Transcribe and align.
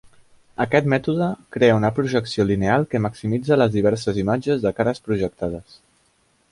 Aquest 0.63 0.87
mètode 0.93 1.27
crea 1.57 1.75
una 1.81 1.91
projecció 1.99 2.47
lineal 2.53 2.89
que 2.95 3.03
maximitza 3.07 3.59
les 3.63 3.77
diverses 3.77 4.23
imatges 4.25 4.65
de 4.67 4.75
cares 4.81 5.09
projectades. 5.11 5.81